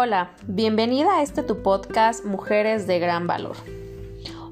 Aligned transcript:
Hola, 0.00 0.30
bienvenida 0.46 1.16
a 1.16 1.22
este 1.22 1.42
tu 1.42 1.60
podcast 1.60 2.24
Mujeres 2.24 2.86
de 2.86 3.00
Gran 3.00 3.26
Valor. 3.26 3.56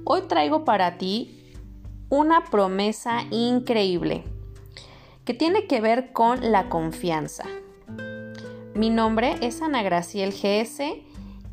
Hoy 0.02 0.22
traigo 0.22 0.64
para 0.64 0.98
ti 0.98 1.54
una 2.08 2.46
promesa 2.46 3.20
increíble 3.30 4.24
que 5.24 5.34
tiene 5.34 5.68
que 5.68 5.80
ver 5.80 6.12
con 6.12 6.50
la 6.50 6.68
confianza. 6.68 7.44
Mi 8.74 8.90
nombre 8.90 9.36
es 9.40 9.62
Ana 9.62 9.84
Graciel 9.84 10.32
GS 10.32 10.82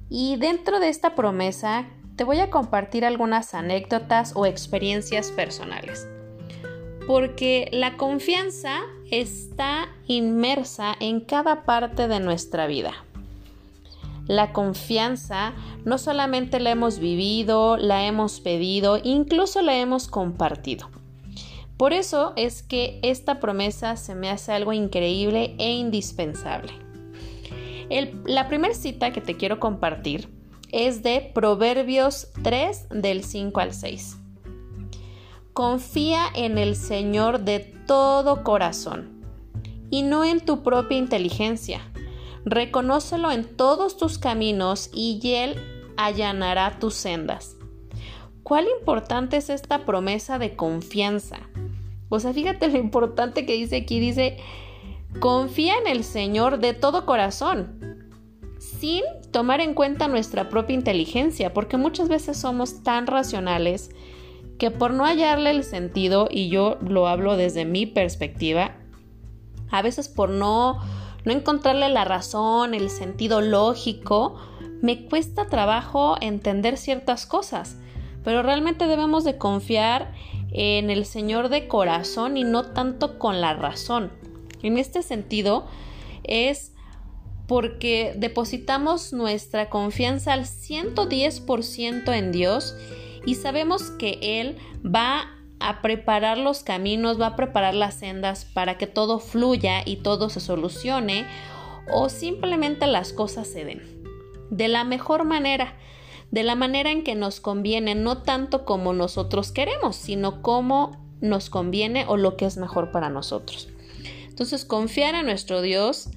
y 0.10 0.38
dentro 0.38 0.80
de 0.80 0.90
esta 0.90 1.14
promesa 1.14 1.86
te 2.16 2.24
voy 2.24 2.40
a 2.40 2.50
compartir 2.50 3.06
algunas 3.06 3.54
anécdotas 3.54 4.32
o 4.36 4.48
experiencias 4.48 5.30
personales. 5.30 6.08
Porque 7.06 7.70
la 7.72 7.96
confianza 7.96 8.80
está 9.12 9.88
inmersa 10.08 10.96
en 11.00 11.20
cada 11.20 11.64
parte 11.64 12.08
de 12.08 12.20
nuestra 12.20 12.66
vida. 12.66 12.96
La 14.28 14.54
confianza 14.54 15.54
no 15.84 15.98
solamente 15.98 16.60
la 16.60 16.72
hemos 16.72 17.00
vivido, 17.00 17.76
la 17.78 18.06
hemos 18.06 18.40
pedido, 18.40 18.98
incluso 19.04 19.62
la 19.62 19.78
hemos 19.78 20.08
compartido. 20.08 20.90
Por 21.76 21.92
eso 21.92 22.32
es 22.38 22.64
que 22.64 23.00
esta 23.04 23.40
promesa 23.40 23.98
se 23.98 24.16
me 24.16 24.30
hace 24.30 24.54
algo 24.54 24.72
increíble 24.72 25.56
e 25.58 25.72
indispensable. 25.72 26.72
la 28.26 28.48
primera 28.48 28.74
cita 28.74 29.12
que 29.12 29.22
te 29.22 29.36
quiero 29.36 29.60
compartir 29.60 30.30
es 30.72 31.04
de 31.04 31.32
Proverbios 31.36 32.30
3 32.44 32.88
del 32.90 33.24
5 33.24 33.60
al 33.60 33.74
6. 33.74 34.18
Confía 35.52 36.24
en 36.34 36.58
el 36.58 36.76
Señor 36.76 37.42
de 37.42 37.60
todo 37.60 38.44
corazón 38.44 39.22
y 39.92 40.02
no 40.02 40.24
en 40.24 40.40
tu 40.40 40.64
propia 40.64 40.98
inteligencia 40.98 41.82
Reconócelo 42.46 43.32
en 43.32 43.46
todos 43.46 43.98
tus 43.98 44.18
caminos 44.18 44.90
y 44.94 45.20
Él 45.34 45.56
allanará 45.98 46.80
tus 46.80 46.96
sendas. 46.96 47.56
¿Cuál 48.44 48.68
importante 48.80 49.38
es 49.38 49.50
esta 49.50 49.86
promesa 49.86 50.38
de 50.38 50.56
confianza? 50.56 51.40
O 52.10 52.20
sea, 52.20 52.34
fíjate 52.34 52.68
lo 52.68 52.78
importante 52.78 53.46
que 53.46 53.54
dice 53.54 53.78
aquí, 53.78 54.00
dice, 54.00 54.38
confía 55.20 55.76
en 55.78 55.88
el 55.88 56.04
Señor 56.04 56.60
de 56.60 56.74
todo 56.74 57.06
corazón, 57.06 58.12
sin 58.60 59.02
tomar 59.32 59.62
en 59.62 59.74
cuenta 59.74 60.08
nuestra 60.08 60.50
propia 60.50 60.76
inteligencia, 60.76 61.54
porque 61.54 61.78
muchas 61.78 62.10
veces 62.10 62.38
somos 62.38 62.84
tan 62.84 63.08
racionales 63.08 63.92
que 64.60 64.72
por 64.72 64.94
no 64.94 65.06
hallarle 65.06 65.50
el 65.50 65.64
sentido, 65.64 66.28
y 66.30 66.50
yo 66.50 66.78
lo 66.82 67.08
hablo 67.08 67.38
desde 67.38 67.66
mi 67.66 67.86
perspectiva, 67.86 68.76
a 69.72 69.82
veces 69.82 70.10
por 70.10 70.30
no 70.30 70.80
no 71.26 71.32
encontrarle 71.32 71.90
la 71.90 72.06
razón, 72.06 72.74
el 72.74 72.90
sentido 72.90 73.42
lógico, 73.42 74.36
me 74.82 75.06
cuesta 75.06 75.48
trabajo 75.48 76.18
entender 76.20 76.78
ciertas 76.78 77.26
cosas, 77.26 77.78
pero 78.24 78.44
realmente 78.44 78.88
debemos 78.88 79.24
de 79.24 79.38
confiar 79.38 80.14
en 80.52 80.90
el 80.90 81.06
Señor 81.06 81.50
de 81.50 81.68
corazón 81.68 82.38
y 82.38 82.44
no 82.44 82.66
tanto 82.74 83.18
con 83.18 83.42
la 83.42 83.54
razón. 83.54 84.12
En 84.62 84.78
este 84.78 85.02
sentido 85.02 85.66
es 86.24 86.74
porque 87.48 88.14
depositamos 88.18 89.14
nuestra 89.14 89.70
confianza 89.70 90.34
al 90.34 90.46
110% 90.46 92.14
en 92.14 92.32
Dios 92.32 92.76
y 93.26 93.36
sabemos 93.36 93.92
que 93.92 94.20
Él 94.22 94.58
va 94.84 95.26
a 95.68 95.82
preparar 95.82 96.38
los 96.38 96.64
caminos, 96.64 97.20
va 97.20 97.28
a 97.28 97.36
preparar 97.36 97.74
las 97.74 97.96
sendas 97.96 98.46
para 98.46 98.78
que 98.78 98.88
todo 98.88 99.20
fluya 99.20 99.82
y 99.86 99.98
todo 99.98 100.30
se 100.30 100.40
solucione 100.40 101.26
o 101.92 102.10
simplemente 102.10 102.88
las 102.88 103.14
cosas 103.14 103.48
se 103.48 103.66
den 103.66 104.04
de 104.56 104.68
la 104.68 104.84
mejor 104.84 105.26
manera, 105.26 105.74
de 106.32 106.44
la 106.44 106.56
manera 106.56 106.92
en 106.92 107.04
que 107.04 107.16
nos 107.16 107.40
conviene, 107.40 107.96
no 107.96 108.22
tanto 108.22 108.66
como 108.66 108.94
nosotros 108.94 109.52
queremos, 109.52 109.96
sino 109.96 110.42
como 110.42 111.04
nos 111.22 111.50
conviene 111.50 112.06
o 112.08 112.18
lo 112.18 112.38
que 112.38 112.46
es 112.46 112.58
mejor 112.58 112.92
para 112.92 113.10
nosotros. 113.10 113.70
Entonces, 114.28 114.66
confiar 114.66 115.16
en 115.16 115.26
nuestro 115.26 115.62
Dios 115.62 116.10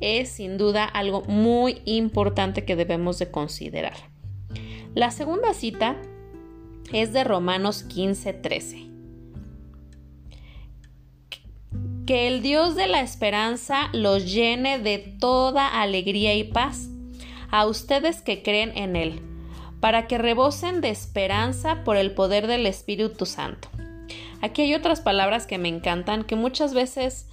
es 0.00 0.30
sin 0.30 0.58
duda 0.58 0.84
algo 0.84 1.22
muy 1.22 1.82
importante 1.84 2.64
que 2.64 2.76
debemos 2.76 3.18
de 3.18 3.30
considerar. 3.30 3.96
La 4.94 5.10
segunda 5.10 5.54
cita 5.54 5.96
es 6.92 7.12
de 7.12 7.24
Romanos 7.24 7.84
15:13. 7.88 8.91
Que 12.12 12.26
el 12.26 12.42
Dios 12.42 12.74
de 12.74 12.88
la 12.88 13.00
esperanza 13.00 13.88
los 13.94 14.30
llene 14.30 14.78
de 14.78 14.98
toda 14.98 15.80
alegría 15.80 16.34
y 16.34 16.44
paz, 16.44 16.90
a 17.50 17.64
ustedes 17.64 18.20
que 18.20 18.42
creen 18.42 18.70
en 18.76 18.96
Él, 18.96 19.22
para 19.80 20.06
que 20.06 20.18
rebosen 20.18 20.82
de 20.82 20.90
esperanza 20.90 21.84
por 21.84 21.96
el 21.96 22.10
poder 22.10 22.48
del 22.48 22.66
Espíritu 22.66 23.24
Santo. 23.24 23.70
Aquí 24.42 24.60
hay 24.60 24.74
otras 24.74 25.00
palabras 25.00 25.46
que 25.46 25.56
me 25.56 25.70
encantan, 25.70 26.24
que 26.24 26.36
muchas 26.36 26.74
veces 26.74 27.30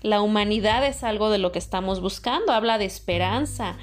la 0.00 0.22
humanidad 0.22 0.86
es 0.86 1.02
algo 1.02 1.28
de 1.30 1.38
lo 1.38 1.50
que 1.50 1.58
estamos 1.58 2.00
buscando, 2.00 2.52
habla 2.52 2.78
de 2.78 2.84
esperanza. 2.84 3.78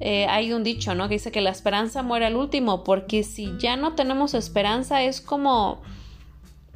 Eh, 0.00 0.24
hay 0.30 0.54
un 0.54 0.64
dicho, 0.64 0.94
¿no? 0.94 1.08
Que 1.08 1.16
dice 1.16 1.30
que 1.30 1.42
la 1.42 1.50
esperanza 1.50 2.02
muere 2.02 2.24
al 2.24 2.36
último, 2.36 2.84
porque 2.84 3.22
si 3.22 3.52
ya 3.58 3.76
no 3.76 3.94
tenemos 3.94 4.32
esperanza 4.32 5.02
es 5.02 5.20
como 5.20 5.82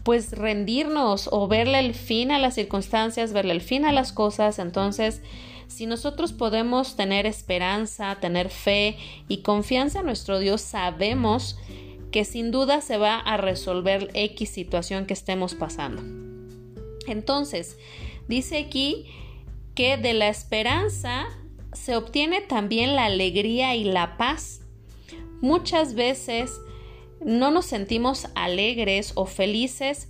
pues 0.08 0.32
rendirnos 0.32 1.28
o 1.30 1.48
verle 1.48 1.80
el 1.80 1.92
fin 1.92 2.30
a 2.30 2.38
las 2.38 2.54
circunstancias, 2.54 3.34
verle 3.34 3.52
el 3.52 3.60
fin 3.60 3.84
a 3.84 3.92
las 3.92 4.14
cosas. 4.14 4.58
Entonces, 4.58 5.20
si 5.66 5.84
nosotros 5.84 6.32
podemos 6.32 6.96
tener 6.96 7.26
esperanza, 7.26 8.16
tener 8.18 8.48
fe 8.48 8.96
y 9.28 9.42
confianza 9.42 9.98
en 9.98 10.06
nuestro 10.06 10.38
Dios, 10.38 10.62
sabemos 10.62 11.58
que 12.10 12.24
sin 12.24 12.50
duda 12.50 12.80
se 12.80 12.96
va 12.96 13.18
a 13.18 13.36
resolver 13.36 14.08
X 14.14 14.48
situación 14.48 15.04
que 15.04 15.12
estemos 15.12 15.54
pasando. 15.54 16.00
Entonces, 17.06 17.76
dice 18.28 18.56
aquí 18.56 19.04
que 19.74 19.98
de 19.98 20.14
la 20.14 20.28
esperanza 20.28 21.26
se 21.74 21.96
obtiene 21.96 22.40
también 22.40 22.96
la 22.96 23.04
alegría 23.04 23.76
y 23.76 23.84
la 23.84 24.16
paz. 24.16 24.62
Muchas 25.42 25.92
veces 25.92 26.58
no 27.24 27.50
nos 27.50 27.66
sentimos 27.66 28.28
alegres 28.34 29.12
o 29.14 29.26
felices 29.26 30.08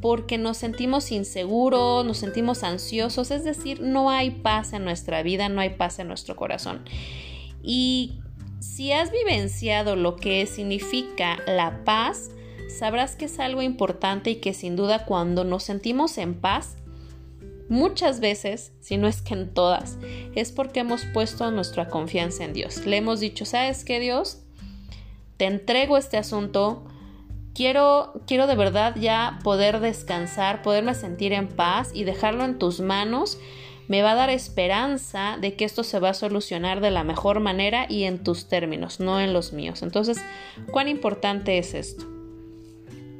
porque 0.00 0.38
nos 0.38 0.56
sentimos 0.56 1.12
inseguros, 1.12 2.04
nos 2.04 2.18
sentimos 2.18 2.64
ansiosos, 2.64 3.30
es 3.30 3.44
decir, 3.44 3.80
no 3.80 4.10
hay 4.10 4.30
paz 4.30 4.72
en 4.72 4.84
nuestra 4.84 5.22
vida, 5.22 5.48
no 5.48 5.60
hay 5.60 5.70
paz 5.70 5.98
en 5.98 6.08
nuestro 6.08 6.36
corazón. 6.36 6.84
Y 7.62 8.18
si 8.60 8.92
has 8.92 9.10
vivenciado 9.12 9.96
lo 9.96 10.16
que 10.16 10.46
significa 10.46 11.38
la 11.46 11.84
paz, 11.84 12.30
sabrás 12.78 13.16
que 13.16 13.26
es 13.26 13.38
algo 13.38 13.62
importante 13.62 14.30
y 14.30 14.36
que 14.36 14.54
sin 14.54 14.76
duda 14.76 15.04
cuando 15.04 15.44
nos 15.44 15.64
sentimos 15.64 16.16
en 16.18 16.34
paz, 16.34 16.76
muchas 17.68 18.20
veces, 18.20 18.72
si 18.80 18.96
no 18.96 19.06
es 19.06 19.20
que 19.22 19.34
en 19.34 19.52
todas, 19.52 19.98
es 20.34 20.52
porque 20.52 20.80
hemos 20.80 21.04
puesto 21.12 21.50
nuestra 21.50 21.88
confianza 21.88 22.44
en 22.44 22.52
Dios. 22.52 22.86
Le 22.86 22.96
hemos 22.96 23.20
dicho, 23.20 23.44
¿sabes 23.44 23.84
qué 23.84 24.00
Dios? 24.00 24.42
Te 25.40 25.46
entrego 25.46 25.96
este 25.96 26.18
asunto, 26.18 26.84
quiero, 27.54 28.12
quiero 28.26 28.46
de 28.46 28.56
verdad 28.56 28.94
ya 29.00 29.38
poder 29.42 29.80
descansar, 29.80 30.60
poderme 30.60 30.94
sentir 30.94 31.32
en 31.32 31.48
paz 31.48 31.92
y 31.94 32.04
dejarlo 32.04 32.44
en 32.44 32.58
tus 32.58 32.80
manos. 32.80 33.38
Me 33.88 34.02
va 34.02 34.12
a 34.12 34.16
dar 34.16 34.28
esperanza 34.28 35.38
de 35.40 35.54
que 35.54 35.64
esto 35.64 35.82
se 35.82 35.98
va 35.98 36.10
a 36.10 36.14
solucionar 36.14 36.82
de 36.82 36.90
la 36.90 37.04
mejor 37.04 37.40
manera 37.40 37.86
y 37.88 38.04
en 38.04 38.22
tus 38.22 38.48
términos, 38.48 39.00
no 39.00 39.18
en 39.18 39.32
los 39.32 39.54
míos. 39.54 39.82
Entonces, 39.82 40.18
¿cuán 40.72 40.88
importante 40.88 41.56
es 41.56 41.72
esto? 41.72 42.04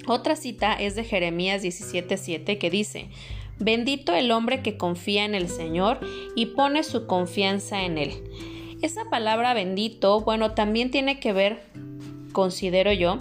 Otra 0.07 0.37
cita 0.37 0.75
es 0.75 0.97
de 0.97 1.05
Jeremías 1.05 1.63
17:7 1.63 2.59
que 2.59 2.69
dice, 2.69 3.09
Bendito 3.59 4.13
el 4.13 4.31
hombre 4.31 4.61
que 4.61 4.77
confía 4.77 5.25
en 5.25 5.35
el 5.35 5.49
Señor 5.49 6.01
y 6.37 6.45
pone 6.45 6.83
su 6.83 7.07
confianza 7.07 7.83
en 7.83 7.97
Él. 7.97 8.13
Esa 8.83 9.07
palabra 9.09 9.55
bendito, 9.55 10.21
bueno, 10.21 10.53
también 10.53 10.91
tiene 10.91 11.19
que 11.19 11.33
ver 11.33 11.63
considero 12.33 12.93
yo, 12.93 13.19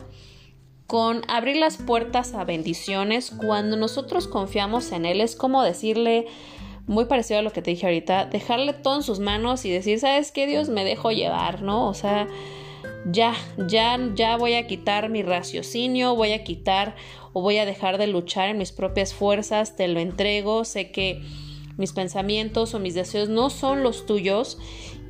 con 0.88 1.22
abrir 1.28 1.58
las 1.58 1.78
puertas 1.78 2.34
a 2.34 2.46
bendiciones 2.46 3.32
cuando 3.32 3.78
nosotros 3.78 4.28
confiamos 4.28 4.92
en 4.92 5.06
Él. 5.06 5.22
Es 5.22 5.36
como 5.36 5.62
decirle, 5.64 6.26
muy 6.88 7.06
parecido 7.06 7.40
a 7.40 7.44
lo 7.44 7.52
que 7.52 7.62
te 7.62 7.72
dije 7.72 7.86
ahorita, 7.86 8.26
dejarle 8.26 8.74
todo 8.74 8.96
en 8.96 9.04
sus 9.04 9.20
manos 9.20 9.64
y 9.66 9.70
decir, 9.70 10.00
¿sabes 10.00 10.32
qué? 10.32 10.48
Dios 10.48 10.70
me 10.70 10.84
dejo 10.84 11.12
llevar, 11.12 11.62
¿no? 11.62 11.88
O 11.88 11.94
sea, 11.94 12.28
ya, 13.06 13.36
ya, 13.68 14.00
ya 14.16 14.38
voy 14.38 14.56
a 14.56 14.66
quitar 14.66 15.10
mi 15.10 15.22
raciocinio, 15.22 16.16
voy 16.16 16.32
a 16.32 16.44
quitar 16.44 16.96
o 17.34 17.42
voy 17.42 17.58
a 17.58 17.66
dejar 17.66 18.00
de 18.00 18.08
luchar 18.08 18.50
en 18.50 18.58
mis 18.58 18.72
propias 18.72 19.14
fuerzas, 19.14 19.76
te 19.76 19.88
lo 19.88 20.00
entrego, 20.00 20.66
sé 20.66 20.92
que 20.92 21.22
mis 21.78 21.94
pensamientos 21.94 22.74
o 22.74 22.80
mis 22.80 22.96
deseos 22.96 23.30
no 23.30 23.50
son 23.50 23.84
los 23.84 24.06
tuyos 24.06 24.58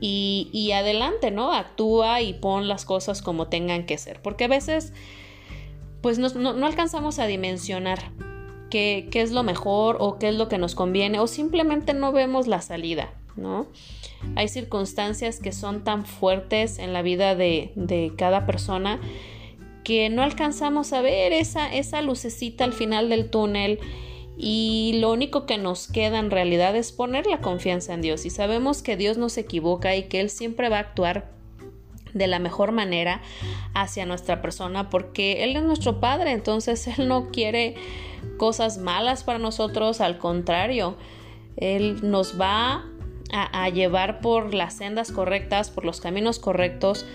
y, 0.01 0.71
adelante, 0.71 1.31
¿no? 1.31 1.53
Actúa 1.53 2.21
y 2.21 2.33
pon 2.33 2.67
las 2.67 2.85
cosas 2.85 3.21
como 3.21 3.47
tengan 3.47 3.85
que 3.85 3.97
ser. 3.97 4.21
Porque 4.21 4.45
a 4.45 4.47
veces, 4.47 4.93
pues 6.01 6.19
no, 6.19 6.65
alcanzamos 6.65 7.19
a 7.19 7.27
dimensionar 7.27 8.11
qué, 8.69 9.09
es 9.13 9.31
lo 9.31 9.43
mejor 9.43 9.97
o 9.99 10.17
qué 10.17 10.29
es 10.29 10.35
lo 10.35 10.47
que 10.47 10.57
nos 10.57 10.75
conviene 10.75 11.19
o 11.19 11.27
simplemente 11.27 11.93
no 11.93 12.11
vemos 12.11 12.47
la 12.47 12.61
salida. 12.61 13.13
¿no? 13.35 13.67
Hay 14.35 14.47
circunstancias 14.47 15.39
que 15.39 15.51
son 15.51 15.83
tan 15.83 16.05
fuertes 16.05 16.79
en 16.79 16.93
la 16.93 17.01
vida 17.01 17.35
de, 17.35 17.71
de 17.75 18.13
cada 18.17 18.45
persona 18.45 18.99
que 19.83 20.09
no 20.09 20.21
alcanzamos 20.21 20.93
a 20.93 21.01
ver 21.01 21.33
esa, 21.33 21.73
esa 21.73 22.01
lucecita 22.01 22.63
al 22.63 22.73
final 22.73 23.09
del 23.09 23.29
túnel 23.29 23.79
y 24.41 24.93
lo 25.01 25.11
único 25.11 25.45
que 25.45 25.57
nos 25.57 25.89
queda 25.89 26.17
en 26.17 26.31
realidad 26.31 26.73
es 26.73 26.93
poner 26.93 27.25
la 27.25 27.41
confianza 27.41 27.93
en 27.93 28.01
Dios 28.01 28.25
y 28.25 28.29
sabemos 28.29 28.81
que 28.81 28.95
Dios 28.95 29.17
no 29.17 29.27
se 29.27 29.41
equivoca 29.41 29.97
y 29.97 30.03
que 30.03 30.21
Él 30.21 30.29
siempre 30.29 30.69
va 30.69 30.77
a 30.77 30.79
actuar 30.79 31.29
de 32.13 32.25
la 32.27 32.39
mejor 32.39 32.71
manera 32.71 33.21
hacia 33.73 34.05
nuestra 34.05 34.41
persona 34.41 34.89
porque 34.89 35.43
Él 35.43 35.57
es 35.57 35.63
nuestro 35.63 35.99
Padre, 35.99 36.31
entonces 36.31 36.87
Él 36.87 37.09
no 37.09 37.31
quiere 37.31 37.75
cosas 38.37 38.77
malas 38.77 39.25
para 39.25 39.39
nosotros, 39.39 39.99
al 39.99 40.17
contrario, 40.17 40.95
Él 41.57 41.99
nos 42.01 42.39
va 42.39 42.85
a, 43.33 43.63
a 43.63 43.67
llevar 43.67 44.21
por 44.21 44.53
las 44.53 44.73
sendas 44.73 45.11
correctas, 45.11 45.69
por 45.69 45.83
los 45.83 45.99
caminos 45.99 46.39
correctos 46.39 47.05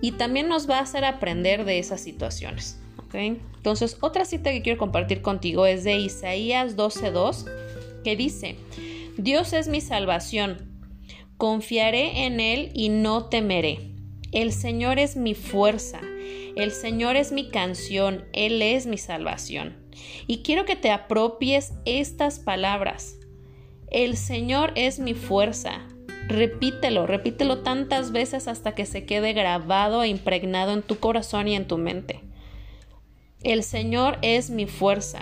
y 0.00 0.12
también 0.12 0.46
nos 0.46 0.70
va 0.70 0.78
a 0.78 0.82
hacer 0.82 1.04
aprender 1.04 1.64
de 1.64 1.80
esas 1.80 2.00
situaciones. 2.00 2.80
Entonces, 3.12 3.98
otra 4.00 4.24
cita 4.24 4.50
que 4.50 4.62
quiero 4.62 4.78
compartir 4.78 5.22
contigo 5.22 5.66
es 5.66 5.84
de 5.84 5.98
Isaías 5.98 6.76
12:2, 6.76 7.46
que 8.04 8.16
dice, 8.16 8.56
Dios 9.16 9.52
es 9.52 9.68
mi 9.68 9.80
salvación, 9.80 10.80
confiaré 11.36 12.24
en 12.24 12.40
Él 12.40 12.70
y 12.74 12.88
no 12.88 13.26
temeré. 13.26 13.92
El 14.32 14.52
Señor 14.52 14.98
es 14.98 15.16
mi 15.16 15.34
fuerza, 15.34 16.00
el 16.56 16.70
Señor 16.70 17.16
es 17.16 17.32
mi 17.32 17.50
canción, 17.50 18.24
Él 18.32 18.62
es 18.62 18.86
mi 18.86 18.98
salvación. 18.98 19.76
Y 20.26 20.42
quiero 20.42 20.64
que 20.64 20.76
te 20.76 20.90
apropies 20.90 21.72
estas 21.84 22.38
palabras. 22.38 23.16
El 23.90 24.16
Señor 24.16 24.72
es 24.76 25.00
mi 25.00 25.14
fuerza, 25.14 25.86
Repítelo, 26.30 27.08
repítelo 27.08 27.58
tantas 27.58 28.12
veces 28.12 28.46
hasta 28.46 28.72
que 28.76 28.86
se 28.86 29.04
quede 29.04 29.32
grabado 29.32 30.04
e 30.04 30.08
impregnado 30.08 30.72
en 30.72 30.82
tu 30.82 31.00
corazón 31.00 31.48
y 31.48 31.56
en 31.56 31.66
tu 31.66 31.76
mente. 31.76 32.20
El 33.42 33.62
Señor 33.62 34.18
es 34.20 34.50
mi 34.50 34.66
fuerza. 34.66 35.20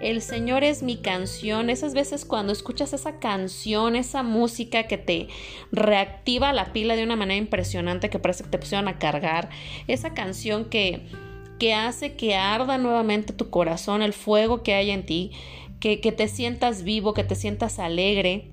El 0.00 0.20
Señor 0.20 0.64
es 0.64 0.82
mi 0.82 0.98
canción. 0.98 1.70
Esas 1.70 1.94
veces 1.94 2.26
cuando 2.26 2.52
escuchas 2.52 2.92
esa 2.92 3.18
canción, 3.18 3.96
esa 3.96 4.22
música 4.22 4.82
que 4.82 4.98
te 4.98 5.28
reactiva 5.72 6.52
la 6.52 6.74
pila 6.74 6.94
de 6.94 7.04
una 7.04 7.16
manera 7.16 7.38
impresionante 7.38 8.10
que 8.10 8.18
parece 8.18 8.44
que 8.44 8.50
te 8.50 8.58
pusieron 8.58 8.86
a 8.86 8.98
cargar. 8.98 9.48
Esa 9.88 10.12
canción 10.12 10.66
que, 10.66 11.06
que 11.58 11.72
hace 11.72 12.16
que 12.16 12.36
arda 12.36 12.76
nuevamente 12.76 13.32
tu 13.32 13.48
corazón, 13.48 14.02
el 14.02 14.12
fuego 14.12 14.62
que 14.62 14.74
hay 14.74 14.90
en 14.90 15.06
ti, 15.06 15.32
que, 15.80 16.02
que 16.02 16.12
te 16.12 16.28
sientas 16.28 16.82
vivo, 16.82 17.14
que 17.14 17.24
te 17.24 17.34
sientas 17.34 17.78
alegre. 17.78 18.50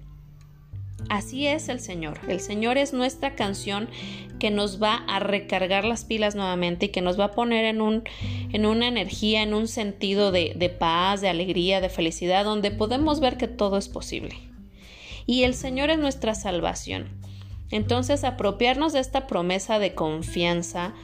Así 1.09 1.47
es 1.47 1.67
el 1.67 1.81
Señor. 1.81 2.17
El 2.29 2.39
Señor 2.39 2.77
es 2.77 2.93
nuestra 2.93 3.35
canción 3.35 3.89
que 4.41 4.49
nos 4.49 4.81
va 4.81 4.95
a 4.95 5.19
recargar 5.19 5.85
las 5.85 6.03
pilas 6.03 6.33
nuevamente 6.33 6.87
y 6.87 6.89
que 6.89 7.01
nos 7.01 7.19
va 7.19 7.25
a 7.25 7.31
poner 7.31 7.63
en, 7.63 7.79
un, 7.79 8.03
en 8.51 8.65
una 8.65 8.87
energía, 8.87 9.43
en 9.43 9.53
un 9.53 9.67
sentido 9.67 10.31
de, 10.31 10.53
de 10.55 10.69
paz, 10.69 11.21
de 11.21 11.29
alegría, 11.29 11.79
de 11.79 11.89
felicidad, 11.89 12.43
donde 12.43 12.71
podemos 12.71 13.19
ver 13.19 13.37
que 13.37 13.47
todo 13.47 13.77
es 13.77 13.87
posible. 13.87 14.35
Y 15.27 15.43
el 15.43 15.53
Señor 15.53 15.91
es 15.91 15.99
nuestra 15.99 16.33
salvación. 16.33 17.09
Entonces, 17.69 18.23
apropiarnos 18.23 18.93
de 18.93 19.01
esta 19.01 19.27
promesa 19.27 19.77
de 19.77 19.93
confianza, 19.93 20.95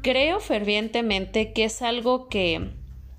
creo 0.00 0.40
fervientemente 0.40 1.52
que 1.52 1.64
es 1.64 1.82
algo 1.82 2.30
que, 2.30 2.70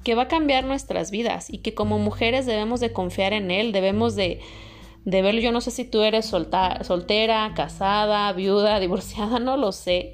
que 0.04 0.16
va 0.16 0.24
a 0.24 0.28
cambiar 0.28 0.64
nuestras 0.64 1.12
vidas 1.12 1.54
y 1.54 1.60
que 1.60 1.76
como 1.76 2.00
mujeres 2.00 2.48
debemos 2.48 2.80
de 2.80 2.92
confiar 2.92 3.34
en 3.34 3.52
Él, 3.52 3.74
debemos 3.74 4.16
de 4.16 4.40
de 5.06 5.22
verlo. 5.22 5.42
Yo 5.42 5.52
no 5.52 5.62
sé 5.62 5.72
si 5.72 5.86
tú 5.86 6.02
eres 6.02 6.26
soltera, 6.26 7.54
casada, 7.56 8.32
viuda, 8.34 8.80
divorciada, 8.80 9.40
no 9.40 9.58
lo 9.58 9.72
sé. 9.72 10.14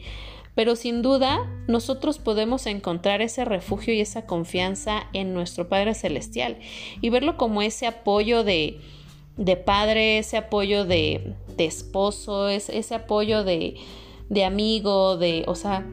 Pero 0.56 0.76
sin 0.76 1.04
duda 1.04 1.48
nosotros 1.68 2.18
podemos 2.18 2.66
encontrar 2.66 3.22
ese 3.22 3.46
refugio 3.46 3.94
y 3.94 4.02
esa 4.02 4.26
confianza 4.26 5.04
en 5.14 5.34
nuestro 5.34 5.70
Padre 5.70 5.94
Celestial 5.94 6.58
y 7.00 7.12
verlo 7.12 7.38
como 7.38 7.62
ese 7.62 7.86
apoyo 7.86 8.44
de, 8.44 8.80
de 9.38 9.56
padre, 9.56 10.18
ese 10.18 10.36
apoyo 10.36 10.84
de, 10.84 11.36
de 11.56 11.66
esposo, 11.66 12.50
ese, 12.50 12.80
ese 12.80 12.96
apoyo 12.96 13.44
de, 13.44 13.76
de 14.30 14.46
amigo, 14.46 15.18
de, 15.18 15.44
o 15.46 15.54
sea, 15.54 15.86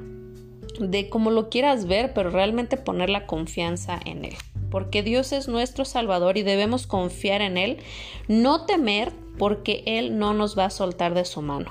de 0.80 1.10
como 1.10 1.30
lo 1.30 1.50
quieras 1.50 1.84
ver, 1.86 2.14
pero 2.14 2.30
realmente 2.30 2.78
poner 2.78 3.10
la 3.10 3.26
confianza 3.26 4.00
en 4.02 4.24
Él 4.24 4.36
porque 4.74 5.04
Dios 5.04 5.30
es 5.30 5.46
nuestro 5.46 5.84
Salvador 5.84 6.36
y 6.36 6.42
debemos 6.42 6.88
confiar 6.88 7.42
en 7.42 7.58
Él, 7.58 7.76
no 8.26 8.66
temer 8.66 9.12
porque 9.38 9.84
Él 9.86 10.18
no 10.18 10.34
nos 10.34 10.58
va 10.58 10.64
a 10.64 10.70
soltar 10.70 11.14
de 11.14 11.24
su 11.24 11.42
mano. 11.42 11.70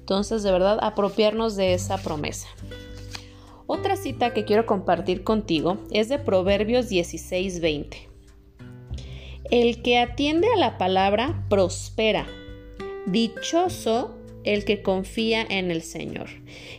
Entonces, 0.00 0.42
de 0.42 0.52
verdad, 0.52 0.78
apropiarnos 0.82 1.56
de 1.56 1.72
esa 1.72 1.96
promesa. 1.96 2.46
Otra 3.66 3.96
cita 3.96 4.34
que 4.34 4.44
quiero 4.44 4.66
compartir 4.66 5.24
contigo 5.24 5.78
es 5.90 6.10
de 6.10 6.18
Proverbios 6.18 6.90
16:20. 6.90 8.10
El 9.50 9.80
que 9.80 9.96
atiende 9.98 10.48
a 10.54 10.58
la 10.58 10.76
palabra 10.76 11.46
prospera. 11.48 12.26
Dichoso 13.06 14.17
el 14.44 14.64
que 14.64 14.82
confía 14.82 15.46
en 15.48 15.70
el 15.70 15.82
Señor. 15.82 16.28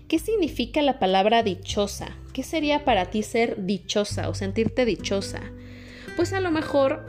¿Qué 0.08 0.20
significa 0.20 0.82
la 0.82 1.00
palabra 1.00 1.44
dichosa? 1.44 2.18
¿Qué 2.34 2.44
sería 2.44 2.86
para 2.86 3.06
ti 3.06 3.24
ser 3.24 3.66
dichosa 3.66 4.30
o 4.30 4.34
sentirte 4.34 4.86
dichosa? 4.86 5.42
Pues 6.16 6.34
a 6.34 6.42
lo 6.42 6.52
mejor 6.52 7.06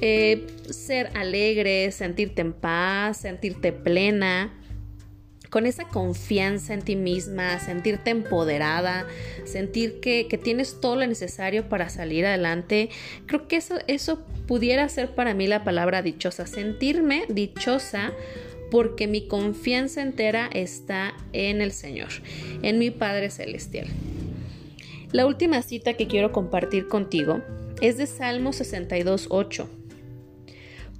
eh, 0.00 0.46
ser 0.70 1.10
alegre, 1.14 1.90
sentirte 1.92 2.40
en 2.40 2.52
paz, 2.52 3.18
sentirte 3.18 3.72
plena, 3.72 4.56
con 5.50 5.66
esa 5.66 5.84
confianza 5.84 6.72
en 6.74 6.82
ti 6.82 6.96
misma, 6.96 7.58
sentirte 7.58 8.10
empoderada, 8.10 9.06
sentir 9.44 10.00
que, 10.00 10.28
que, 10.28 10.38
tienes 10.38 10.80
todo 10.80 10.96
lo 10.96 11.06
necesario 11.06 11.68
para 11.68 11.88
salir 11.88 12.24
adelante. 12.24 12.88
Creo 13.26 13.48
que 13.48 13.56
eso, 13.56 13.74
eso 13.88 14.24
pudiera 14.46 14.88
ser 14.88 15.14
para 15.14 15.34
mí 15.34 15.48
la 15.48 15.64
palabra 15.64 16.02
dichosa, 16.02 16.46
sentirme 16.46 17.24
dichosa 17.28 18.12
porque 18.70 19.06
mi 19.06 19.26
confianza 19.26 20.02
entera 20.02 20.48
está 20.52 21.14
en 21.32 21.60
el 21.60 21.72
Señor, 21.72 22.08
en 22.62 22.78
mi 22.78 22.90
Padre 22.90 23.30
Celestial. 23.30 23.88
La 25.12 25.26
última 25.26 25.62
cita 25.62 25.94
que 25.94 26.06
quiero 26.06 26.30
compartir 26.30 26.86
contigo 26.86 27.42
es 27.80 27.96
de 27.96 28.06
Salmo 28.06 28.50
62.8. 28.50 29.66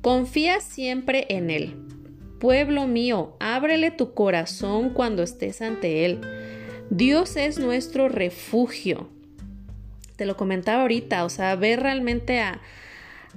Confía 0.01 0.61
siempre 0.61 1.27
en 1.29 1.51
Él. 1.51 1.77
Pueblo 2.41 2.87
mío, 2.87 3.37
ábrele 3.39 3.91
tu 3.91 4.15
corazón 4.15 4.91
cuando 4.91 5.23
estés 5.23 5.61
ante 5.63 6.07
Él. 6.07 6.21
Dios 6.89 7.37
es 7.37 7.59
nuestro 7.59 8.09
refugio. 8.09 9.11
Te 10.17 10.27
lo 10.27 10.37
comentaba 10.37 10.83
ahorita, 10.83 11.25
o 11.25 11.29
sea, 11.29 11.55
ver 11.55 11.81
realmente 11.81 12.41
a, 12.41 12.61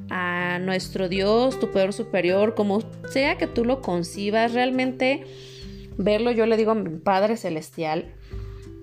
a 0.10 0.60
nuestro 0.60 1.10
Dios, 1.10 1.60
tu 1.60 1.72
poder 1.72 1.94
superior, 1.94 2.56
como 2.56 2.80
sea 3.10 3.38
que 3.38 3.48
tú 3.48 3.66
lo 3.66 3.82
concibas, 3.82 4.54
realmente 4.54 5.26
verlo, 5.98 6.32
yo 6.32 6.46
le 6.46 6.58
digo 6.58 6.72
a 6.72 6.76
mi 6.76 6.90
Padre 6.98 7.38
Celestial, 7.38 8.14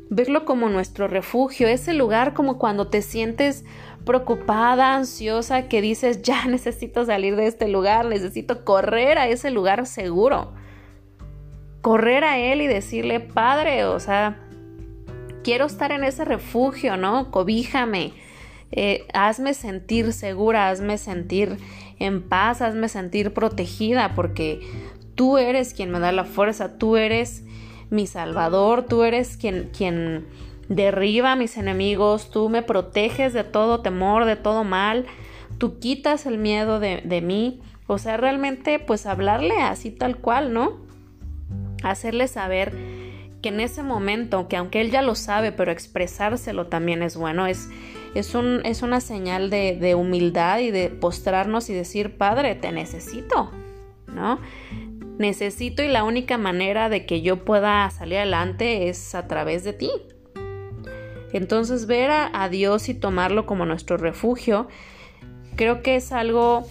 verlo 0.08 0.44
como 0.44 0.68
nuestro 0.68 1.08
refugio, 1.08 1.68
ese 1.68 1.94
lugar 1.94 2.34
como 2.34 2.58
cuando 2.58 2.88
te 2.88 3.02
sientes 3.02 3.64
preocupada, 4.04 4.94
ansiosa, 4.96 5.68
que 5.68 5.82
dices, 5.82 6.22
ya 6.22 6.44
necesito 6.48 7.04
salir 7.04 7.36
de 7.36 7.46
este 7.46 7.68
lugar, 7.68 8.06
necesito 8.06 8.64
correr 8.64 9.18
a 9.18 9.28
ese 9.28 9.50
lugar 9.50 9.86
seguro, 9.86 10.52
correr 11.80 12.24
a 12.24 12.38
Él 12.38 12.60
y 12.60 12.66
decirle, 12.66 13.20
Padre, 13.20 13.84
o 13.84 14.00
sea, 14.00 14.40
quiero 15.42 15.66
estar 15.66 15.92
en 15.92 16.04
ese 16.04 16.24
refugio, 16.24 16.96
¿no? 16.96 17.30
Cobíjame 17.30 18.12
eh, 18.72 19.06
hazme 19.14 19.54
sentir 19.54 20.12
segura, 20.12 20.70
hazme 20.70 20.98
sentir 20.98 21.56
en 21.98 22.22
paz, 22.22 22.62
hazme 22.62 22.88
sentir 22.88 23.32
protegida, 23.34 24.14
porque 24.14 24.60
tú 25.14 25.38
eres 25.38 25.74
quien 25.74 25.90
me 25.90 25.98
da 25.98 26.12
la 26.12 26.24
fuerza, 26.24 26.78
tú 26.78 26.96
eres 26.96 27.44
mi 27.90 28.06
salvador, 28.06 28.86
tú 28.86 29.02
eres 29.02 29.36
quien, 29.36 29.70
quien 29.76 30.26
derriba 30.68 31.32
a 31.32 31.36
mis 31.36 31.56
enemigos, 31.56 32.30
tú 32.30 32.48
me 32.48 32.62
proteges 32.62 33.32
de 33.32 33.44
todo 33.44 33.80
temor, 33.80 34.24
de 34.24 34.36
todo 34.36 34.62
mal, 34.62 35.06
tú 35.58 35.78
quitas 35.80 36.26
el 36.26 36.38
miedo 36.38 36.80
de, 36.80 37.02
de 37.04 37.20
mí. 37.20 37.60
O 37.88 37.98
sea, 37.98 38.16
realmente 38.16 38.78
pues 38.78 39.04
hablarle 39.04 39.60
así 39.60 39.90
tal 39.90 40.16
cual, 40.16 40.52
¿no? 40.52 40.78
Hacerle 41.82 42.28
saber 42.28 42.72
que 43.42 43.48
en 43.48 43.58
ese 43.58 43.82
momento, 43.82 44.46
que 44.46 44.56
aunque 44.56 44.80
él 44.80 44.92
ya 44.92 45.02
lo 45.02 45.16
sabe, 45.16 45.50
pero 45.50 45.72
expresárselo 45.72 46.68
también 46.68 47.02
es 47.02 47.16
bueno, 47.16 47.46
es, 47.46 47.68
es, 48.14 48.34
un, 48.34 48.60
es 48.64 48.82
una 48.82 49.00
señal 49.00 49.50
de, 49.50 49.76
de, 49.76 49.94
humildad 49.94 50.58
y 50.60 50.70
de 50.70 50.88
postrarnos 50.88 51.70
y 51.70 51.74
decir, 51.74 52.16
Padre, 52.16 52.54
te 52.54 52.72
necesito, 52.72 53.50
¿no? 54.06 54.40
Necesito 55.18 55.82
y 55.82 55.88
la 55.88 56.04
única 56.04 56.38
manera 56.38 56.88
de 56.88 57.06
que 57.06 57.22
yo 57.22 57.44
pueda 57.44 57.88
salir 57.90 58.18
adelante 58.18 58.88
es 58.88 59.14
a 59.14 59.28
través 59.28 59.64
de 59.64 59.72
ti. 59.72 59.90
Entonces 61.32 61.86
ver 61.86 62.10
a, 62.10 62.42
a 62.42 62.48
Dios 62.48 62.88
y 62.88 62.94
tomarlo 62.94 63.46
como 63.46 63.66
nuestro 63.66 63.96
refugio, 63.96 64.68
creo 65.56 65.82
que 65.82 65.96
es 65.96 66.10
algo 66.10 66.66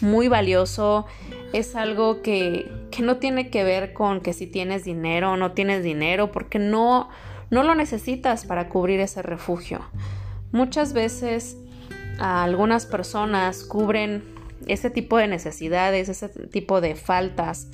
muy 0.00 0.28
valioso, 0.28 1.06
es 1.52 1.76
algo 1.76 2.22
que, 2.22 2.70
que 2.90 3.02
no 3.02 3.16
tiene 3.16 3.50
que 3.50 3.64
ver 3.64 3.92
con 3.92 4.20
que 4.20 4.32
si 4.32 4.46
tienes 4.46 4.84
dinero 4.84 5.32
o 5.32 5.36
no 5.36 5.52
tienes 5.52 5.82
dinero, 5.82 6.32
porque 6.32 6.58
no, 6.58 7.08
no 7.50 7.62
lo 7.62 7.74
necesitas 7.74 8.44
para 8.44 8.68
cubrir 8.68 9.00
ese 9.00 9.22
refugio. 9.22 9.80
Muchas 10.52 10.92
veces 10.92 11.56
algunas 12.18 12.86
personas 12.86 13.64
cubren 13.64 14.22
ese 14.66 14.90
tipo 14.90 15.16
de 15.16 15.26
necesidades, 15.26 16.08
ese 16.08 16.28
tipo 16.28 16.80
de 16.80 16.94
faltas, 16.94 17.68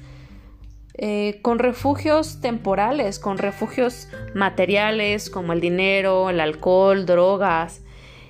eh, 0.95 1.41
con 1.43 1.59
refugios 1.59 2.41
temporales, 2.41 3.19
con 3.19 3.39
refugios 3.39 4.09
materiales 4.35 5.31
como 5.31 5.53
el 5.53 5.61
dinero, 5.61 6.31
el 6.31 6.41
alcohol, 6.41 7.07
drogas. 7.07 7.83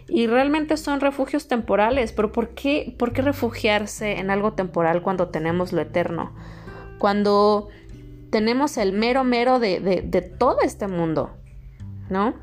Y 0.07 0.27
realmente 0.27 0.77
son 0.77 1.01
refugios 1.01 1.49
temporales, 1.49 2.13
pero 2.13 2.33
¿por 2.33 2.51
qué, 2.51 2.95
por 2.99 3.13
qué 3.13 3.23
refugiarse 3.23 4.19
en 4.19 4.31
algo 4.31 4.55
temporal 4.55 5.03
cuando 5.03 5.29
tenemos 5.29 5.73
lo 5.73 5.83
eterno? 5.83 6.35
Cuando 6.99 7.69
tenemos 8.31 8.77
el 8.77 8.93
mero 8.93 9.25
mero 9.25 9.59
de, 9.59 9.81
de, 9.81 10.23
todo 10.23 10.61
este 10.63 10.89
mundo, 10.89 11.31
¿no? 12.11 12.35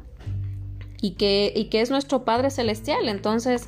Y 1.05 1.12
que, 1.12 1.53
y 1.55 1.65
que 1.65 1.81
es 1.81 1.91
nuestro 1.91 2.25
Padre 2.25 2.50
Celestial. 2.50 3.09
Entonces, 3.09 3.67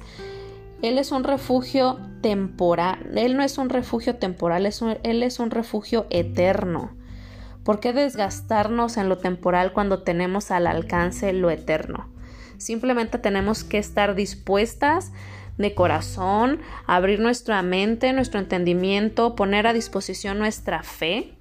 Él 0.81 0.97
es 0.97 1.11
un 1.11 1.23
refugio 1.23 1.99
temporal, 2.21 3.15
Él 3.15 3.37
no 3.37 3.43
es 3.43 3.59
un 3.59 3.69
refugio 3.69 4.15
temporal, 4.15 4.67
Él 5.03 5.23
es 5.23 5.39
un 5.39 5.51
refugio 5.51 6.07
eterno. 6.09 6.91
¿Por 7.63 7.79
qué 7.79 7.93
desgastarnos 7.93 8.97
en 8.97 9.07
lo 9.07 9.17
temporal 9.17 9.73
cuando 9.73 10.01
tenemos 10.01 10.51
al 10.51 10.67
alcance 10.67 11.31
lo 11.33 11.51
eterno? 11.51 12.09
Simplemente 12.57 13.19
tenemos 13.19 13.63
que 13.63 13.77
estar 13.77 14.15
dispuestas 14.15 15.11
de 15.57 15.75
corazón, 15.75 16.61
abrir 16.85 17.19
nuestra 17.19 17.61
mente, 17.61 18.13
nuestro 18.13 18.39
entendimiento, 18.39 19.35
poner 19.35 19.67
a 19.67 19.73
disposición 19.73 20.39
nuestra 20.39 20.81
fe, 20.81 21.33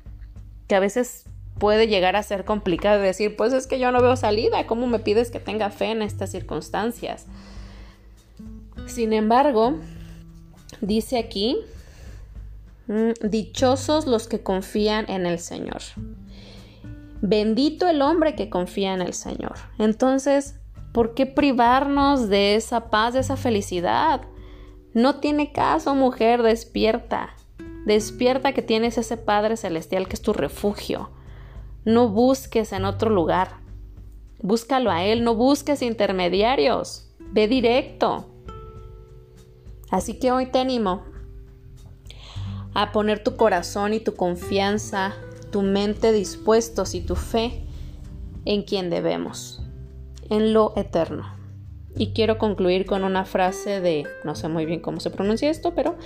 que 0.69 0.75
a 0.75 0.81
veces 0.81 1.26
puede 1.59 1.89
llegar 1.89 2.17
a 2.17 2.23
ser 2.23 2.45
complicado 2.45 3.01
decir, 3.01 3.37
pues 3.37 3.53
es 3.53 3.67
que 3.67 3.79
yo 3.79 3.93
no 3.93 4.03
veo 4.03 4.17
salida, 4.17 4.67
¿cómo 4.67 4.87
me 4.87 4.99
pides 4.99 5.31
que 5.31 5.41
tenga 5.41 5.71
fe 5.71 5.87
en 5.87 6.03
estas 6.03 6.31
circunstancias? 6.31 7.27
Sin 8.87 9.13
embargo, 9.13 9.79
Dice 10.81 11.19
aquí, 11.19 11.59
mm, 12.89 13.29
dichosos 13.29 14.07
los 14.07 14.29
que 14.29 14.43
confían 14.43 15.07
en 15.09 15.27
el 15.27 15.39
Señor. 15.39 15.81
Bendito 17.23 17.89
el 17.89 18.03
hombre 18.03 18.35
que 18.35 18.51
confía 18.51 18.93
en 18.93 19.01
el 19.01 19.15
Señor. 19.15 19.55
Entonces, 19.79 20.57
¿por 20.93 21.15
qué 21.15 21.25
privarnos 21.25 22.29
de 22.29 22.57
esa 22.57 22.91
paz, 22.91 23.15
de 23.15 23.21
esa 23.21 23.37
felicidad? 23.37 24.23
No 24.93 25.21
tiene 25.21 25.53
caso, 25.53 25.95
mujer, 25.95 26.43
despierta. 26.43 27.35
Despierta 27.87 28.53
que 28.53 28.63
tienes 28.63 28.99
ese 28.99 29.17
Padre 29.17 29.57
Celestial 29.57 30.09
que 30.09 30.15
es 30.15 30.23
tu 30.23 30.33
refugio. 30.33 31.11
No 31.87 32.09
busques 32.09 32.73
en 32.73 32.85
otro 32.85 33.11
lugar. 33.11 33.61
Búscalo 34.43 34.91
a 34.91 35.05
Él, 35.05 35.23
no 35.23 35.37
busques 35.37 35.83
intermediarios. 35.83 37.09
Ve 37.31 37.47
directo. 37.47 38.27
Así 39.91 40.19
que 40.19 40.33
hoy 40.33 40.47
te 40.47 40.59
animo 40.59 41.05
a 42.75 42.91
poner 42.91 43.23
tu 43.23 43.37
corazón 43.37 43.95
y 43.95 44.01
tu 44.01 44.17
confianza, 44.17 45.15
tu 45.53 45.63
mente 45.63 46.11
dispuestos 46.11 46.97
y 46.97 47.03
tu 47.03 47.15
fe 47.15 47.65
en 48.45 48.65
quien 48.65 48.91
debemos, 48.91 49.63
en 50.29 50.53
lo 50.53 50.73
eterno. 50.77 51.37
Y 51.97 52.13
quiero 52.13 52.37
concluir 52.37 52.85
con 52.85 53.05
una 53.05 53.25
frase 53.25 53.81
de, 53.81 54.09
no 54.25 54.35
sé 54.35 54.49
muy 54.49 54.67
bien 54.67 54.81
cómo 54.81 54.99
se 54.99 55.11
pronuncia 55.11 55.49
esto, 55.49 55.73
pero 55.75 55.97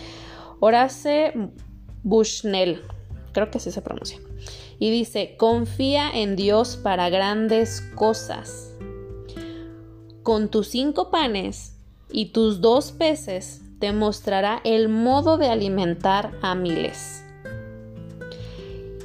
Horace 0.60 1.32
Bushnell, 2.02 2.82
creo 3.32 3.50
que 3.50 3.56
así 3.56 3.70
se 3.70 3.80
pronuncia. 3.80 4.18
Y 4.80 4.90
dice, 4.90 5.36
confía 5.36 6.10
en 6.10 6.34
Dios 6.34 6.76
para 6.76 7.08
grandes 7.10 7.82
cosas. 7.94 8.74
Con 10.24 10.48
tus 10.48 10.68
cinco 10.68 11.10
panes 11.10 11.76
y 12.10 12.32
tus 12.32 12.60
dos 12.60 12.90
peces 12.90 13.62
te 13.78 13.92
mostrará 13.92 14.60
el 14.64 14.88
modo 14.88 15.38
de 15.38 15.48
alimentar 15.48 16.32
a 16.42 16.56
miles. 16.56 17.24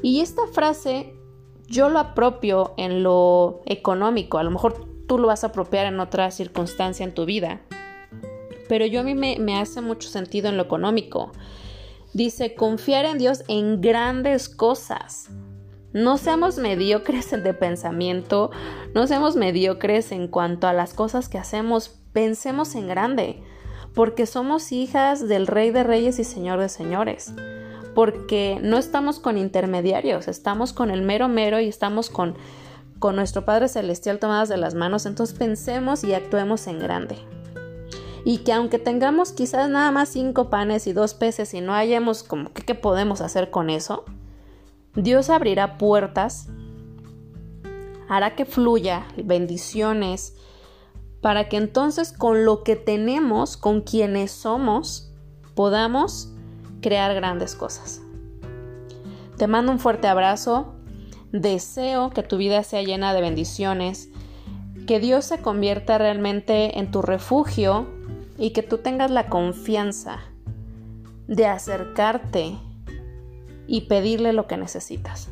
Y 0.02 0.22
esta 0.22 0.48
frase 0.48 1.14
yo 1.68 1.90
lo 1.90 2.00
apropio 2.00 2.74
en 2.78 3.04
lo 3.04 3.62
económico, 3.66 4.38
a 4.38 4.44
lo 4.44 4.52
mejor 4.52 4.88
tú 5.08 5.18
lo 5.18 5.28
vas 5.28 5.44
a 5.44 5.48
apropiar 5.48 5.88
en 5.88 6.00
otra 6.00 6.32
circunstancia 6.32 7.04
en 7.04 7.14
tu 7.14 7.26
vida, 7.26 7.62
pero 8.70 8.86
yo 8.86 9.02
a 9.02 9.04
mí 9.04 9.16
me, 9.16 9.38
me 9.40 9.58
hace 9.58 9.82
mucho 9.82 10.10
sentido 10.10 10.50
en 10.50 10.58
lo 10.58 10.64
económico. 10.64 11.32
Dice, 12.14 12.56
confiar 12.56 13.06
en 13.06 13.18
Dios 13.18 13.44
en 13.48 13.82
grandes 13.82 14.48
cosas. 14.48 15.30
No 15.96 16.18
seamos 16.18 16.58
mediocres 16.58 17.32
de 17.32 17.54
pensamiento, 17.54 18.52
no 18.94 19.08
seamos 19.08 19.38
mediocres 19.38 20.12
en 20.12 20.28
cuanto 20.28 20.68
a 20.68 20.74
las 20.74 20.94
cosas 20.94 21.30
que 21.30 21.38
hacemos, 21.38 21.88
pensemos 22.12 22.76
en 22.76 22.90
grande 22.90 23.42
porque 23.94 24.26
somos 24.26 24.74
hijas 24.74 25.26
del 25.26 25.48
Rey 25.48 25.72
de 25.72 25.84
Reyes 25.84 26.20
y 26.20 26.26
Señor 26.26 26.60
de 26.60 26.68
Señores, 26.68 27.32
porque 27.94 28.60
no 28.62 28.78
estamos 28.78 29.22
con 29.22 29.38
intermediarios, 29.38 30.28
estamos 30.28 30.74
con 30.74 30.92
el 30.92 31.02
mero 31.02 31.30
mero 31.30 31.62
y 31.62 31.70
estamos 31.70 32.10
con, 32.10 32.36
con 33.00 33.16
nuestro 33.16 33.46
Padre 33.46 33.70
Celestial 33.70 34.20
tomadas 34.20 34.50
de 34.50 34.58
las 34.58 34.76
manos, 34.76 35.06
entonces 35.06 35.38
pensemos 35.38 36.04
y 36.04 36.14
actuemos 36.14 36.68
en 36.68 36.80
grande. 36.80 37.16
Y 38.26 38.40
que 38.40 38.52
aunque 38.52 38.80
tengamos 38.80 39.32
quizás 39.32 39.70
nada 39.70 39.92
más 39.92 40.10
cinco 40.10 40.50
panes 40.50 40.88
y 40.88 40.92
dos 40.92 41.14
peces 41.14 41.54
y 41.54 41.62
no 41.62 41.74
hayamos 41.74 42.24
como 42.24 42.52
qué 42.52 42.76
podemos 42.76 43.22
hacer 43.22 43.50
con 43.50 43.70
eso, 43.70 44.04
Dios 44.96 45.30
abrirá 45.30 45.78
puertas, 45.78 46.48
hará 48.08 48.36
que 48.36 48.46
fluya 48.46 49.06
bendiciones, 49.18 50.36
para 51.22 51.50
que 51.50 51.58
entonces 51.58 52.14
con 52.14 52.46
lo 52.46 52.64
que 52.64 52.76
tenemos, 52.76 53.58
con 53.58 53.82
quienes 53.82 54.32
somos, 54.32 55.12
podamos 55.56 56.32
crear 56.82 57.14
grandes 57.16 57.56
cosas. 57.56 58.02
Te 59.38 59.48
mando 59.48 59.72
un 59.72 59.80
fuerte 59.80 60.08
abrazo, 60.08 60.76
deseo 61.32 62.12
que 62.12 62.24
tu 62.24 62.38
vida 62.38 62.64
sea 62.64 62.84
llena 62.84 63.14
de 63.14 63.22
bendiciones, 63.22 64.10
que 64.88 65.00
Dios 65.00 65.26
se 65.26 65.42
convierta 65.42 65.98
realmente 65.98 66.80
en 66.80 66.92
tu 66.92 67.02
refugio 67.02 67.88
y 68.38 68.52
que 68.52 68.64
tú 68.64 68.78
tengas 68.78 69.12
la 69.12 69.28
confianza 69.28 70.20
de 71.28 71.48
acercarte 71.48 72.56
y 73.68 73.82
pedirle 73.82 74.34
lo 74.34 74.48
que 74.48 74.58
necesitas. 74.58 75.30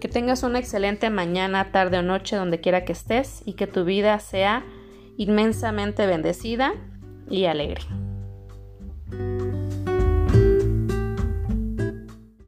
Que 0.00 0.08
tengas 0.08 0.42
una 0.42 0.58
excelente 0.58 1.10
mañana, 1.10 1.72
tarde 1.72 1.98
o 1.98 2.02
noche, 2.02 2.36
donde 2.36 2.60
quiera 2.60 2.84
que 2.84 2.92
estés 2.92 3.42
y 3.44 3.54
que 3.54 3.66
tu 3.66 3.84
vida 3.84 4.18
sea 4.18 4.64
inmensamente 5.16 6.06
bendecida 6.06 6.72
y 7.28 7.44
alegre. 7.44 7.82